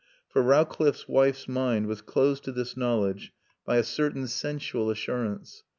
[0.29, 3.33] For Rowcliffe's wife's mind was closed to this knowledge
[3.65, 5.63] by a certain sensual assurance.